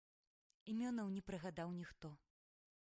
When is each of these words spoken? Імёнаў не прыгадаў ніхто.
Імёнаў 0.73 1.13
не 1.19 1.25
прыгадаў 1.29 1.77
ніхто. 1.79 2.15